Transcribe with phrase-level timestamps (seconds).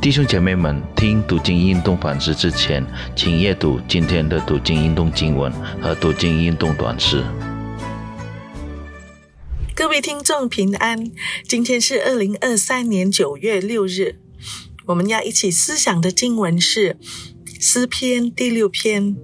[0.00, 7.24] 弟兄姐妹们，听读经运动反思之前，请阅读今天的读经运动经文和读经运动短诗。
[9.74, 11.10] 各位听众平安，
[11.48, 14.20] 今天是二零二三年九月六日，
[14.86, 16.98] 我们要一起思想的经文是
[17.58, 19.16] 诗篇第六篇。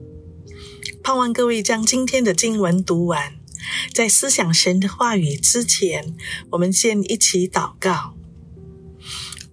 [1.05, 3.35] 盼望各位将今天的经文读完，
[3.93, 6.17] 在思想神的话语之前，
[6.51, 8.15] 我们先一起祷告。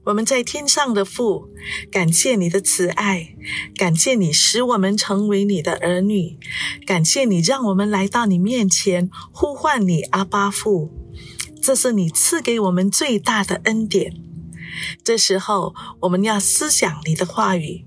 [0.05, 1.50] 我们在天上的父，
[1.91, 3.36] 感谢你的慈爱，
[3.75, 6.37] 感谢你使我们成为你的儿女，
[6.86, 10.92] 感谢你让我们来到你面前呼唤你阿巴父，
[11.61, 14.14] 这是你赐给我们最大的恩典。
[15.04, 17.86] 这时候，我们要思想你的话语，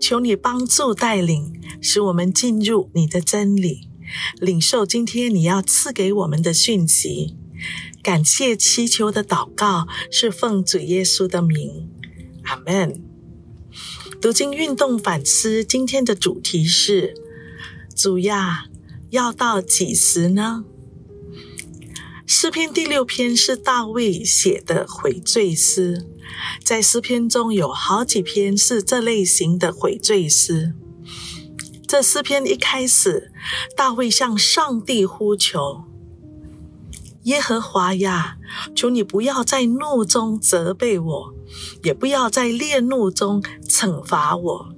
[0.00, 3.88] 求你帮助带领，使我们进入你的真理，
[4.38, 7.36] 领受今天你要赐给我们的讯息。
[8.02, 11.88] 感谢祈求的祷告是奉主耶稣的名，
[12.44, 13.02] 阿门。
[14.20, 17.14] 读经运动反思，今天的主题是：
[17.94, 18.66] 主呀，
[19.10, 20.64] 要到几时呢？
[22.26, 26.06] 诗篇第六篇是大卫写的悔罪诗，
[26.64, 30.74] 在诗篇中有好几篇是这类型的悔罪诗。
[31.88, 33.32] 这诗篇一开始，
[33.76, 35.89] 大卫向上帝呼求。
[37.24, 38.38] 耶和华呀，
[38.74, 41.34] 求你不要在怒中责备我，
[41.82, 44.74] 也不要在烈怒中惩罚我。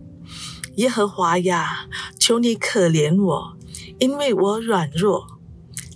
[0.76, 3.56] 耶和华呀，求你可怜我，
[4.00, 5.38] 因为我软弱。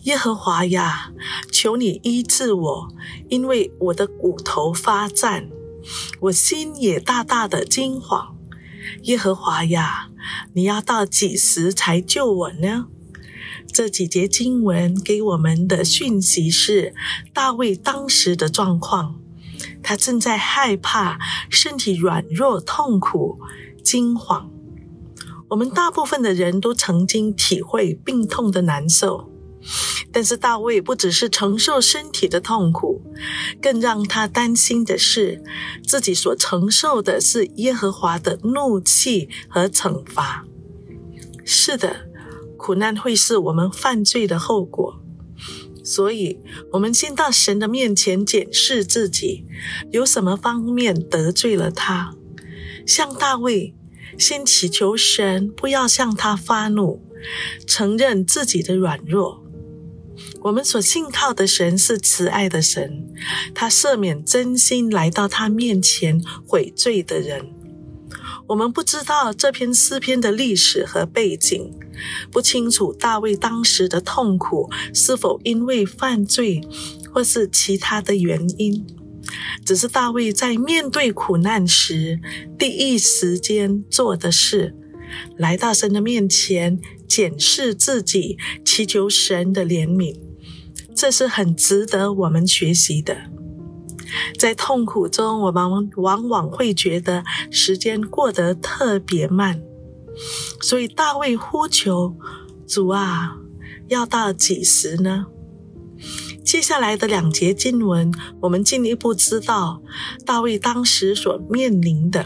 [0.05, 1.11] 耶和华呀，
[1.51, 2.89] 求你医治我，
[3.29, 5.49] 因为我的骨头发战，
[6.21, 8.35] 我心也大大的惊惶。
[9.03, 10.11] 耶和华呀，
[10.53, 12.87] 你要到几时才救我呢？
[13.73, 16.95] 这几节经文给我们的讯息是
[17.35, 19.21] 大卫当时的状况，
[19.83, 21.19] 他正在害怕，
[21.51, 23.39] 身体软弱、痛苦、
[23.85, 24.51] 惊慌。
[25.51, 29.31] 我们大部分的人都曾经体会病痛的难受，
[30.11, 33.03] 但是大卫不只是承受身体的痛苦，
[33.61, 35.45] 更让他担心的是，
[35.87, 40.47] 自己所承受的是耶和华的怒气和惩罚。
[41.45, 42.06] 是的。
[42.67, 45.01] 苦难会是我们犯罪的后果，
[45.85, 46.41] 所以，
[46.73, 49.45] 我们先到神的面前检视自己，
[49.93, 52.17] 有什么方面得罪了他。
[52.85, 53.73] 像大卫，
[54.19, 57.01] 先祈求神不要向他发怒，
[57.69, 59.45] 承认自己的软弱。
[60.41, 63.15] 我们所信靠的神是慈爱的神，
[63.55, 67.47] 他赦免真心来到他面前悔罪的人。
[68.49, 71.73] 我们不知道这篇诗篇的历史和背景。
[72.31, 76.61] 不清楚大卫当时的痛苦是否因为犯罪，
[77.13, 78.87] 或是其他的原因。
[79.65, 82.21] 只是大卫在面对苦难时，
[82.59, 84.75] 第一时间做的事，
[85.37, 86.79] 来到神的面前，
[87.09, 90.15] 检视自己，祈求神的怜悯。
[90.95, 93.17] 这是很值得我们学习的。
[94.39, 99.63] 在痛苦中，我们往往会觉得时间过得特别慢。
[100.61, 102.17] 所以大卫呼求
[102.67, 103.37] 主啊，
[103.89, 105.27] 要到几时呢？
[106.45, 108.13] 接下来的两节经文，
[108.43, 109.83] 我们进一步知道
[110.25, 112.25] 大卫当时所面临的：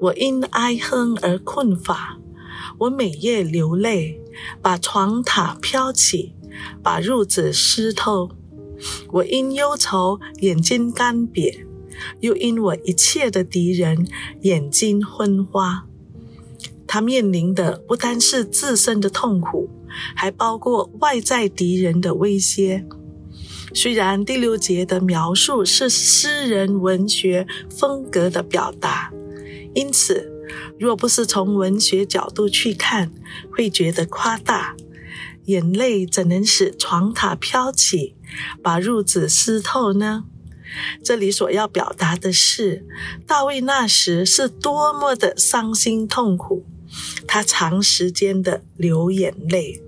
[0.00, 2.18] 我因哀哼而困乏，
[2.78, 4.20] 我每夜流泪，
[4.62, 6.34] 把床榻飘起，
[6.82, 8.30] 把褥子湿透。
[9.12, 11.64] 我因忧愁眼睛干瘪，
[12.20, 14.06] 又因我一切的敌人
[14.42, 15.86] 眼睛昏花。
[16.86, 19.70] 他面临的不单是自身的痛苦，
[20.16, 22.84] 还包括外在敌人的威胁。
[23.72, 29.12] 虽然第六节的描述是诗人文学风格的表达，
[29.74, 30.32] 因此
[30.76, 33.12] 若不是从文学角度去看，
[33.52, 34.74] 会觉得夸大。
[35.50, 38.14] 眼泪怎能使床榻飘起，
[38.62, 40.24] 把褥子湿透呢？
[41.02, 42.86] 这里所要表达的是，
[43.26, 46.64] 大卫那时是多么的伤心痛苦。
[47.26, 49.82] 他长时间的流眼泪。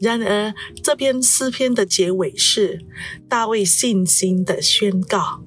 [0.00, 2.84] 然而，这篇诗篇的结尾是
[3.28, 5.44] 大卫信心的宣告：“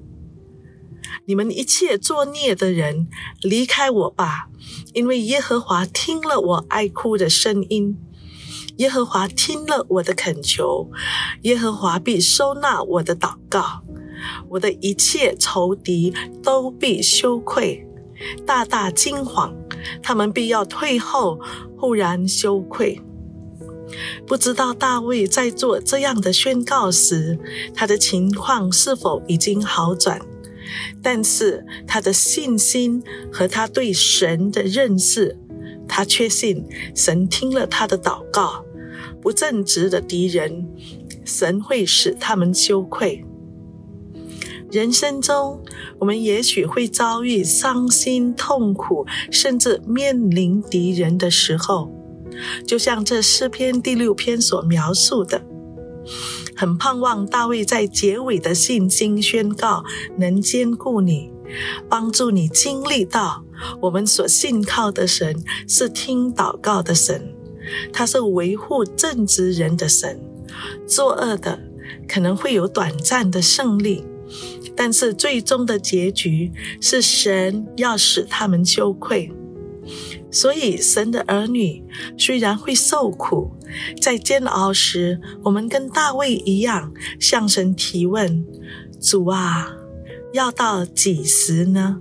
[1.26, 3.08] 你们一切作孽的人，
[3.42, 4.48] 离开我吧！
[4.94, 7.96] 因为耶和华听了我哀哭的声音，
[8.78, 10.90] 耶和华听了我的恳求，
[11.42, 13.82] 耶和华必收纳我的祷告，
[14.48, 17.86] 我的一切仇敌都必羞愧，
[18.44, 19.52] 大大惊惶。”
[20.02, 21.38] 他们必要退后，
[21.76, 23.00] 忽然羞愧。
[24.26, 27.38] 不知道大卫在做这样的宣告时，
[27.74, 30.20] 他的情况是否已经好转，
[31.02, 33.02] 但是他的信心
[33.32, 35.38] 和他对神的认识，
[35.86, 38.64] 他确信神听了他的祷告。
[39.20, 40.68] 不正直的敌人，
[41.24, 43.24] 神会使他们羞愧。
[44.70, 45.62] 人生中，
[45.98, 51.90] 我们也许会遭遇伤心、痛苦，甚至面临敌人的时候，
[52.66, 55.42] 就像这诗篇第六篇所描述的。
[56.54, 59.84] 很盼望大卫在结尾的信心宣告
[60.18, 61.30] 能兼顾你，
[61.88, 63.44] 帮助你经历到
[63.82, 67.32] 我们所信靠的神是听祷告的神，
[67.92, 70.20] 他是维护正直人的神。
[70.86, 71.58] 作恶的
[72.08, 74.04] 可能会有短暂的胜利，
[74.74, 79.32] 但是最终的结局是神要使他们羞愧。
[80.30, 81.82] 所以，神的儿女
[82.18, 83.52] 虽然会受苦，
[84.00, 88.44] 在煎熬时，我们跟大卫一样向神提问
[89.00, 89.74] ：“主啊，
[90.34, 92.00] 要到几时呢？”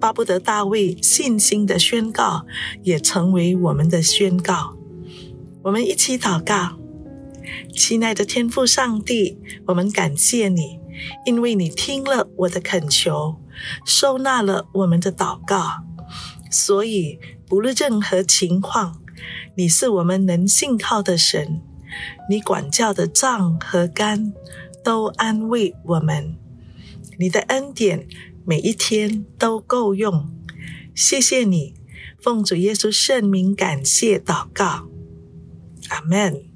[0.00, 2.46] 巴不得大卫信心的宣告
[2.82, 4.76] 也成为我们的宣告。
[5.62, 6.78] 我们一起祷告：
[7.74, 10.78] 亲爱的天父上帝，我们感谢你，
[11.24, 13.36] 因为你听了我的恳求，
[13.84, 15.84] 收纳了我们的祷告。
[16.50, 17.18] 所以，
[17.48, 19.00] 不论任何情况，
[19.56, 21.60] 你是我们能信靠的神。
[22.28, 24.32] 你管教的杖和竿
[24.84, 26.36] 都安慰我们。
[27.18, 28.06] 你的恩典
[28.44, 30.30] 每一天都够用。
[30.94, 31.74] 谢谢你，
[32.20, 34.88] 奉主耶稣圣名感谢祷告，
[35.88, 36.53] 阿门。